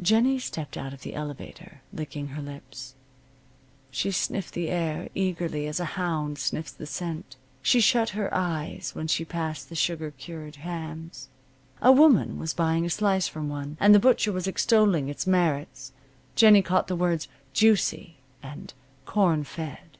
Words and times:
Jennie 0.00 0.38
stepped 0.38 0.78
out 0.78 0.94
of 0.94 1.02
the 1.02 1.14
elevator, 1.14 1.82
licking 1.92 2.28
her 2.28 2.40
lips. 2.40 2.94
She 3.90 4.10
sniffed 4.10 4.54
the 4.54 4.70
air, 4.70 5.10
eagerly, 5.14 5.66
as 5.66 5.78
a 5.78 5.84
hound 6.00 6.38
sniffs 6.38 6.72
the 6.72 6.86
scent. 6.86 7.36
She 7.60 7.78
shut 7.82 8.08
her 8.16 8.32
eyes 8.32 8.92
when 8.94 9.08
she 9.08 9.26
passed 9.26 9.68
the 9.68 9.74
sugar 9.74 10.10
cured 10.10 10.56
hams. 10.56 11.28
A 11.82 11.92
woman 11.92 12.38
was 12.38 12.54
buying 12.54 12.86
a 12.86 12.88
slice 12.88 13.28
from 13.28 13.50
one, 13.50 13.76
and 13.78 13.94
the 13.94 13.98
butcher 14.00 14.32
was 14.32 14.46
extolling 14.46 15.10
its 15.10 15.26
merits. 15.26 15.92
Jennie 16.34 16.62
caught 16.62 16.86
the 16.88 16.96
words 16.96 17.28
"juicy" 17.52 18.16
and 18.42 18.72
"corn 19.04 19.44
fed." 19.44 19.98